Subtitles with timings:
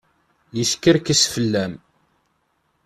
[0.57, 1.73] Yeskerkes fell-am.